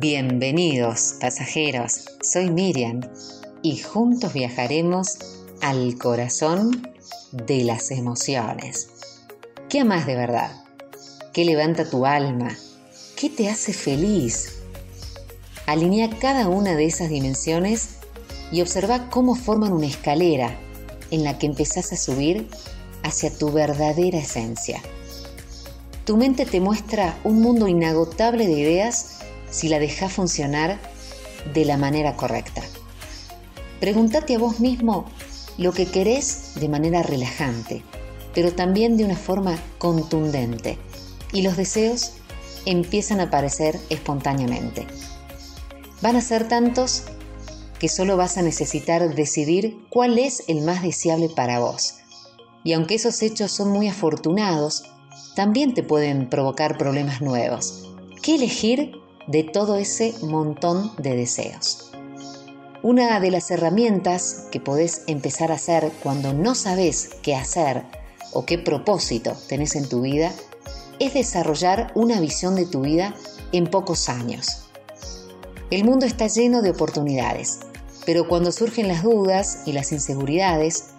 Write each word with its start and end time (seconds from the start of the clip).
Bienvenidos 0.00 1.16
pasajeros, 1.20 2.04
soy 2.22 2.50
Miriam 2.50 3.00
y 3.62 3.78
juntos 3.78 4.32
viajaremos 4.32 5.18
al 5.60 5.98
corazón 5.98 6.88
de 7.32 7.64
las 7.64 7.90
emociones. 7.90 8.90
¿Qué 9.68 9.80
amas 9.80 10.06
de 10.06 10.14
verdad? 10.14 10.52
¿Qué 11.32 11.44
levanta 11.44 11.90
tu 11.90 12.06
alma? 12.06 12.56
¿Qué 13.16 13.28
te 13.28 13.50
hace 13.50 13.72
feliz? 13.72 14.60
Alinea 15.66 16.10
cada 16.20 16.46
una 16.46 16.76
de 16.76 16.84
esas 16.84 17.08
dimensiones 17.08 17.96
y 18.52 18.60
observa 18.60 19.10
cómo 19.10 19.34
forman 19.34 19.72
una 19.72 19.88
escalera 19.88 20.56
en 21.10 21.24
la 21.24 21.40
que 21.40 21.46
empezás 21.46 21.92
a 21.92 21.96
subir 21.96 22.48
hacia 23.02 23.36
tu 23.36 23.50
verdadera 23.50 24.18
esencia. 24.18 24.80
Tu 26.04 26.16
mente 26.16 26.46
te 26.46 26.60
muestra 26.60 27.18
un 27.24 27.42
mundo 27.42 27.66
inagotable 27.66 28.46
de 28.46 28.60
ideas 28.60 29.18
si 29.50 29.68
la 29.68 29.78
dejas 29.78 30.12
funcionar 30.12 30.78
de 31.52 31.64
la 31.64 31.76
manera 31.76 32.16
correcta. 32.16 32.62
Pregúntate 33.80 34.34
a 34.34 34.38
vos 34.38 34.60
mismo 34.60 35.06
lo 35.56 35.72
que 35.72 35.86
querés 35.86 36.52
de 36.56 36.68
manera 36.68 37.02
relajante, 37.02 37.82
pero 38.34 38.52
también 38.52 38.96
de 38.96 39.04
una 39.04 39.16
forma 39.16 39.58
contundente, 39.78 40.78
y 41.32 41.42
los 41.42 41.56
deseos 41.56 42.12
empiezan 42.64 43.20
a 43.20 43.24
aparecer 43.24 43.78
espontáneamente. 43.90 44.86
Van 46.02 46.16
a 46.16 46.20
ser 46.20 46.48
tantos 46.48 47.04
que 47.78 47.88
solo 47.88 48.16
vas 48.16 48.36
a 48.38 48.42
necesitar 48.42 49.14
decidir 49.14 49.78
cuál 49.90 50.18
es 50.18 50.44
el 50.48 50.62
más 50.62 50.82
deseable 50.82 51.28
para 51.28 51.60
vos. 51.60 51.94
Y 52.64 52.72
aunque 52.72 52.96
esos 52.96 53.22
hechos 53.22 53.52
son 53.52 53.70
muy 53.70 53.88
afortunados, 53.88 54.84
también 55.34 55.74
te 55.74 55.82
pueden 55.82 56.28
provocar 56.28 56.76
problemas 56.76 57.20
nuevos. 57.20 57.88
¿Qué 58.22 58.34
elegir 58.34 58.92
de 59.28 59.44
todo 59.44 59.76
ese 59.76 60.14
montón 60.22 60.92
de 60.96 61.14
deseos. 61.14 61.92
Una 62.82 63.20
de 63.20 63.30
las 63.30 63.50
herramientas 63.50 64.46
que 64.50 64.58
podés 64.58 65.02
empezar 65.06 65.52
a 65.52 65.56
hacer 65.56 65.92
cuando 66.02 66.32
no 66.32 66.54
sabes 66.54 67.10
qué 67.22 67.36
hacer 67.36 67.84
o 68.32 68.46
qué 68.46 68.58
propósito 68.58 69.34
tenés 69.48 69.76
en 69.76 69.88
tu 69.88 70.00
vida 70.00 70.32
es 70.98 71.14
desarrollar 71.14 71.92
una 71.94 72.20
visión 72.20 72.54
de 72.54 72.66
tu 72.66 72.80
vida 72.80 73.14
en 73.52 73.66
pocos 73.66 74.08
años. 74.08 74.64
El 75.70 75.84
mundo 75.84 76.06
está 76.06 76.26
lleno 76.26 76.62
de 76.62 76.70
oportunidades, 76.70 77.60
pero 78.06 78.26
cuando 78.26 78.50
surgen 78.50 78.88
las 78.88 79.02
dudas 79.02 79.64
y 79.66 79.72
las 79.72 79.92
inseguridades, 79.92 80.94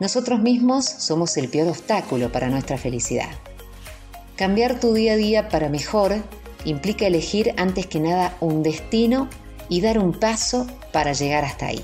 nosotros 0.00 0.40
mismos 0.40 0.86
somos 0.86 1.36
el 1.36 1.50
peor 1.50 1.68
obstáculo 1.68 2.32
para 2.32 2.48
nuestra 2.48 2.78
felicidad. 2.78 3.28
Cambiar 4.36 4.80
tu 4.80 4.94
día 4.94 5.14
a 5.14 5.16
día 5.16 5.48
para 5.48 5.68
mejor 5.68 6.22
implica 6.66 7.06
elegir 7.06 7.54
antes 7.56 7.86
que 7.86 8.00
nada 8.00 8.36
un 8.40 8.62
destino 8.62 9.30
y 9.68 9.80
dar 9.80 9.98
un 9.98 10.12
paso 10.12 10.66
para 10.92 11.12
llegar 11.12 11.44
hasta 11.44 11.66
ahí. 11.66 11.82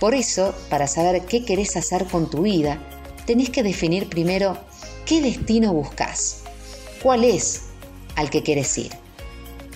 Por 0.00 0.14
eso, 0.14 0.54
para 0.70 0.86
saber 0.86 1.22
qué 1.26 1.44
querés 1.44 1.76
hacer 1.76 2.06
con 2.06 2.30
tu 2.30 2.42
vida, 2.42 2.78
tenés 3.26 3.50
que 3.50 3.62
definir 3.62 4.08
primero 4.08 4.56
qué 5.04 5.20
destino 5.20 5.72
buscas, 5.72 6.42
cuál 7.02 7.24
es 7.24 7.64
al 8.14 8.30
que 8.30 8.42
querés 8.42 8.78
ir. 8.78 8.92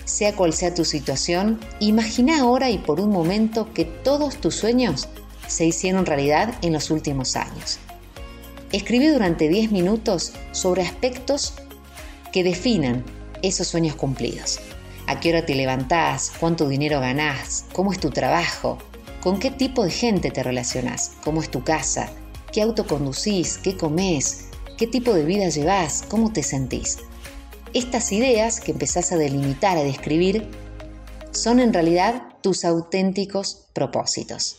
Sea 0.05 0.35
cual 0.35 0.53
sea 0.53 0.73
tu 0.73 0.85
situación, 0.85 1.59
imagina 1.79 2.39
ahora 2.39 2.69
y 2.69 2.77
por 2.77 3.01
un 3.01 3.09
momento 3.09 3.73
que 3.73 3.83
todos 3.83 4.37
tus 4.37 4.55
sueños 4.55 5.09
se 5.47 5.65
hicieron 5.65 6.05
realidad 6.05 6.55
en 6.61 6.71
los 6.73 6.91
últimos 6.91 7.35
años. 7.35 7.79
Escribe 8.71 9.11
durante 9.11 9.49
10 9.49 9.71
minutos 9.71 10.33
sobre 10.51 10.81
aspectos 10.81 11.53
que 12.31 12.43
definan 12.43 13.03
esos 13.43 13.67
sueños 13.67 13.95
cumplidos. 13.95 14.59
¿A 15.05 15.19
qué 15.19 15.29
hora 15.29 15.45
te 15.45 15.53
levantás? 15.53 16.31
¿Cuánto 16.39 16.67
dinero 16.67 16.99
ganás? 16.99 17.65
¿Cómo 17.73 17.91
es 17.91 17.99
tu 17.99 18.09
trabajo? 18.09 18.79
¿Con 19.21 19.37
qué 19.37 19.51
tipo 19.51 19.83
de 19.83 19.91
gente 19.91 20.31
te 20.31 20.41
relacionás? 20.41 21.11
¿Cómo 21.23 21.41
es 21.41 21.51
tu 21.51 21.63
casa? 21.63 22.09
¿Qué 22.51 22.61
auto 22.61 22.87
conducís? 22.87 23.57
¿Qué 23.57 23.77
comés? 23.77 24.45
¿Qué 24.77 24.87
tipo 24.87 25.13
de 25.13 25.25
vida 25.25 25.49
llevás? 25.49 26.03
¿Cómo 26.07 26.31
te 26.31 26.41
sentís? 26.41 26.97
Estas 27.73 28.11
ideas 28.11 28.59
que 28.59 28.71
empezás 28.71 29.11
a 29.11 29.17
delimitar, 29.17 29.77
a 29.77 29.83
describir, 29.83 30.49
son 31.31 31.59
en 31.59 31.73
realidad 31.73 32.23
tus 32.41 32.63
auténticos 32.63 33.65
propósitos. 33.73 34.57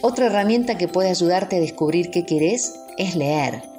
Otra 0.00 0.26
herramienta 0.26 0.78
que 0.78 0.88
puede 0.88 1.10
ayudarte 1.10 1.56
a 1.56 1.60
descubrir 1.60 2.10
qué 2.10 2.26
querés 2.26 2.74
es 2.96 3.14
leer 3.14 3.77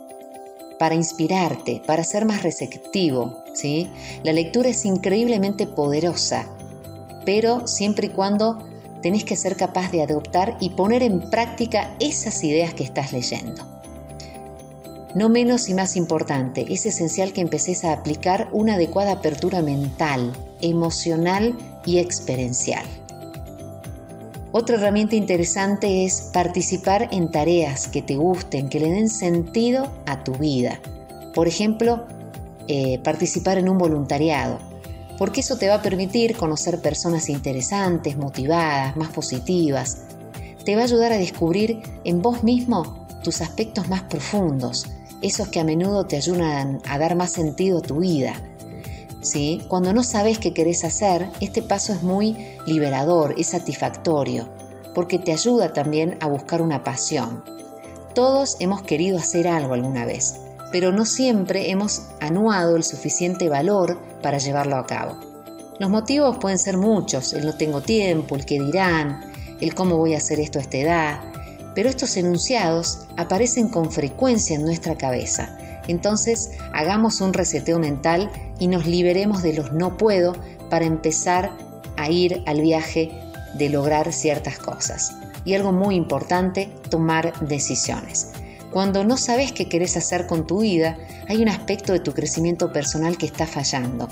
para 0.80 0.96
inspirarte, 0.96 1.84
para 1.86 2.04
ser 2.04 2.26
más 2.26 2.42
receptivo. 2.42 3.44
¿sí? 3.54 3.92
La 4.24 4.34
lectura 4.34 4.70
es 4.70 4.86
increíblemente 4.86 5.68
poderosa, 5.68 6.48
pero 7.26 7.68
siempre 7.68 8.08
y 8.08 8.10
cuando 8.10 8.58
tenés 9.04 9.24
que 9.24 9.36
ser 9.36 9.56
capaz 9.56 9.92
de 9.92 10.02
adoptar 10.02 10.58
y 10.60 10.72
poner 10.72 11.04
en 11.04 11.30
práctica 11.30 11.96
esas 12.00 12.44
ideas 12.44 12.74
que 12.74 12.84
estás 12.84 13.12
leyendo. 13.14 13.64
No 15.16 15.28
menos 15.28 15.70
y 15.70 15.74
más 15.74 15.96
importante, 15.96 16.66
es 16.70 16.86
esencial 16.86 17.34
que 17.34 17.42
empeces 17.42 17.84
a 17.84 17.94
aplicar 17.94 18.48
una 18.52 18.76
adecuada 18.76 19.14
apertura 19.14 19.62
mental, 19.62 20.34
emocional 20.62 21.58
y 21.86 21.98
experiencial. 21.98 22.86
Otra 24.52 24.78
herramienta 24.78 25.16
interesante 25.16 26.06
es 26.06 26.22
participar 26.34 27.10
en 27.12 27.30
tareas 27.30 27.88
que 27.88 28.02
te 28.02 28.16
gusten, 28.16 28.68
que 28.68 28.80
le 28.80 28.90
den 28.90 29.08
sentido 29.08 29.92
a 30.08 30.24
tu 30.24 30.34
vida. 30.34 30.80
Por 31.36 31.48
ejemplo, 31.48 32.08
eh, 32.68 32.98
participar 33.04 33.60
en 33.60 33.70
un 33.70 33.78
voluntariado, 33.78 34.58
porque 35.20 35.42
eso 35.42 35.58
te 35.58 35.68
va 35.68 35.76
a 35.76 35.82
permitir 35.84 36.36
conocer 36.36 36.82
personas 36.82 37.30
interesantes, 37.30 38.18
motivadas, 38.18 38.98
más 38.98 39.10
positivas. 39.10 40.06
Te 40.66 40.76
va 40.76 40.82
a 40.82 40.86
ayudar 40.86 41.12
a 41.12 41.18
descubrir 41.18 41.84
en 42.04 42.24
vos 42.24 42.44
mismo 42.44 43.08
tus 43.24 43.42
aspectos 43.42 43.88
más 43.88 44.02
profundos, 44.04 44.88
esos 45.22 45.50
que 45.50 45.60
a 45.60 45.64
menudo 45.64 46.08
te 46.08 46.16
ayudan 46.16 46.82
a 46.90 46.98
dar 46.98 47.16
más 47.16 47.32
sentido 47.32 47.80
a 47.80 47.82
tu 47.82 48.00
vida. 48.00 48.34
¿Sí? 49.22 49.64
Cuando 49.68 49.94
no 49.94 50.04
sabes 50.04 50.40
qué 50.40 50.54
querés 50.54 50.84
hacer, 50.84 51.30
este 51.40 51.62
paso 51.62 51.94
es 51.94 52.04
muy 52.04 52.38
liberador, 52.66 53.36
es 53.38 53.48
satisfactorio, 53.48 54.50
porque 54.96 55.20
te 55.20 55.32
ayuda 55.32 55.74
también 55.74 56.18
a 56.22 56.28
buscar 56.28 56.62
una 56.62 56.84
pasión. 56.84 57.44
Todos 58.14 58.58
hemos 58.60 58.82
querido 58.82 59.18
hacer 59.18 59.48
algo 59.48 59.74
alguna 59.74 60.06
vez, 60.06 60.36
pero 60.72 60.92
no 60.92 61.06
siempre 61.06 61.72
hemos 61.72 62.04
anuado 62.20 62.76
el 62.76 62.84
suficiente 62.84 63.50
valor 63.50 64.00
para 64.22 64.38
llevarlo 64.38 64.78
a 64.78 64.86
cabo. 64.86 65.18
Los 65.80 65.90
motivos 65.90 66.38
pueden 66.38 66.60
ser 66.60 66.78
muchos, 66.78 67.34
el 67.34 67.46
no 67.46 67.56
tengo 67.56 67.82
tiempo, 67.82 68.36
el 68.36 68.46
que 68.46 68.60
dirán, 68.60 69.32
el 69.62 69.74
cómo 69.74 69.98
voy 69.98 70.14
a 70.14 70.18
hacer 70.18 70.40
esto 70.40 70.60
a 70.60 70.62
esta 70.62 70.78
edad, 70.78 71.20
pero 71.74 71.88
estos 71.88 72.18
enunciados 72.18 73.08
aparecen 73.16 73.70
con 73.70 73.92
frecuencia 73.92 74.56
en 74.56 74.64
nuestra 74.64 74.98
cabeza 74.98 75.58
entonces 75.92 76.52
hagamos 76.74 77.22
un 77.22 77.34
reseteo 77.34 77.80
mental 77.80 78.32
y 78.60 78.68
nos 78.68 78.86
liberemos 78.86 79.42
de 79.42 79.54
los 79.54 79.72
no 79.74 79.98
puedo 79.98 80.36
para 80.70 80.86
empezar 80.86 81.52
a 81.98 82.10
ir 82.10 82.44
al 82.46 82.62
viaje 82.62 83.12
de 83.56 83.70
lograr 83.70 84.14
ciertas 84.14 84.60
cosas. 84.60 85.14
Y 85.46 85.54
algo 85.54 85.72
muy 85.72 85.96
importante, 85.96 86.70
tomar 86.90 87.34
decisiones. 87.48 88.32
Cuando 88.72 89.04
no 89.04 89.18
sabes 89.18 89.52
qué 89.52 89.68
querés 89.68 89.98
hacer 89.98 90.28
con 90.28 90.46
tu 90.46 90.60
vida, 90.60 90.98
hay 91.28 91.42
un 91.42 91.50
aspecto 91.50 91.92
de 91.92 92.00
tu 92.00 92.14
crecimiento 92.14 92.72
personal 92.72 93.18
que 93.18 93.26
está 93.26 93.48
fallando. 93.48 94.08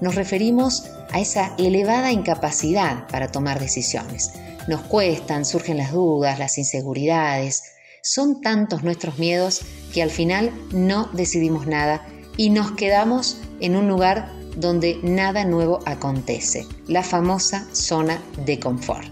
Nos 0.00 0.16
referimos 0.16 0.90
a 1.12 1.20
esa 1.20 1.54
elevada 1.58 2.10
incapacidad 2.10 3.06
para 3.06 3.28
tomar 3.30 3.60
decisiones. 3.60 4.32
Nos 4.66 4.82
cuestan, 4.82 5.44
surgen 5.44 5.76
las 5.76 5.92
dudas, 5.92 6.40
las 6.40 6.58
inseguridades, 6.58 7.73
son 8.04 8.42
tantos 8.42 8.84
nuestros 8.84 9.18
miedos 9.18 9.62
que 9.92 10.02
al 10.02 10.10
final 10.10 10.52
no 10.72 11.08
decidimos 11.14 11.66
nada 11.66 12.06
y 12.36 12.50
nos 12.50 12.72
quedamos 12.72 13.38
en 13.60 13.76
un 13.76 13.88
lugar 13.88 14.30
donde 14.56 15.00
nada 15.02 15.44
nuevo 15.44 15.80
acontece, 15.86 16.66
la 16.86 17.02
famosa 17.02 17.66
zona 17.72 18.20
de 18.44 18.60
confort. 18.60 19.08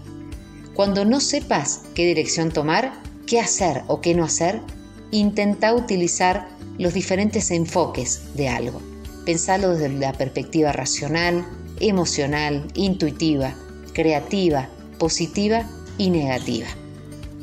Cuando 0.75 1.05
no 1.05 1.19
sepas 1.19 1.81
qué 1.95 2.05
dirección 2.05 2.51
tomar, 2.51 2.93
qué 3.25 3.39
hacer 3.39 3.81
o 3.87 3.99
qué 3.99 4.13
no 4.13 4.23
hacer, 4.23 4.61
intenta 5.11 5.73
utilizar 5.73 6.47
los 6.77 6.93
diferentes 6.93 7.49
enfoques 7.49 8.35
de 8.35 8.47
algo. 8.49 8.79
Pensalo 9.25 9.71
desde 9.71 9.89
la 9.89 10.13
perspectiva 10.13 10.71
racional, 10.71 11.45
emocional, 11.79 12.67
intuitiva, 12.75 13.55
creativa, 13.93 14.69
positiva 14.99 15.67
y 15.97 16.09
negativa. 16.09 16.67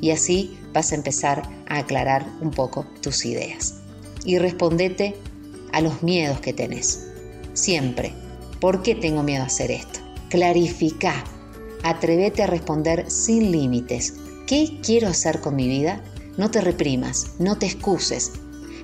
Y 0.00 0.10
así 0.10 0.58
vas 0.72 0.92
a 0.92 0.94
empezar 0.94 1.42
a 1.68 1.78
aclarar 1.78 2.26
un 2.40 2.50
poco 2.50 2.86
tus 3.00 3.24
ideas. 3.24 3.76
Y 4.24 4.38
respondete 4.38 5.16
a 5.72 5.80
los 5.80 6.02
miedos 6.02 6.40
que 6.40 6.52
tenés. 6.52 7.06
Siempre. 7.52 8.12
¿Por 8.60 8.82
qué 8.82 8.94
tengo 8.94 9.22
miedo 9.22 9.42
a 9.42 9.46
hacer 9.46 9.70
esto? 9.70 10.00
Clarifica. 10.28 11.24
Atrévete 11.82 12.42
a 12.42 12.46
responder 12.46 13.10
sin 13.10 13.50
límites. 13.50 14.14
¿Qué 14.46 14.78
quiero 14.82 15.08
hacer 15.08 15.40
con 15.40 15.56
mi 15.56 15.66
vida? 15.66 16.02
No 16.36 16.50
te 16.50 16.60
reprimas, 16.60 17.32
no 17.38 17.56
te 17.56 17.66
excuses. 17.66 18.32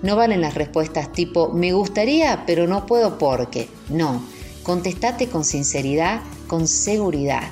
No 0.02 0.16
valen 0.16 0.40
las 0.40 0.54
respuestas 0.54 1.12
tipo 1.12 1.52
me 1.52 1.72
gustaría 1.72 2.44
pero 2.46 2.66
no 2.66 2.86
puedo 2.86 3.18
porque. 3.18 3.68
No. 3.88 4.22
Contestate 4.62 5.28
con 5.28 5.44
sinceridad, 5.44 6.22
con 6.48 6.66
seguridad, 6.66 7.44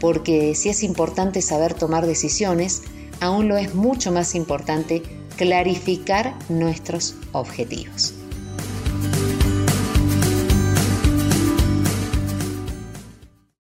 porque 0.00 0.54
si 0.54 0.70
es 0.70 0.82
importante 0.82 1.42
saber 1.42 1.74
tomar 1.74 2.06
decisiones, 2.06 2.82
aún 3.20 3.48
lo 3.48 3.56
es 3.56 3.74
mucho 3.74 4.12
más 4.12 4.34
importante 4.34 5.02
clarificar 5.36 6.34
nuestros 6.48 7.14
objetivos. 7.32 8.15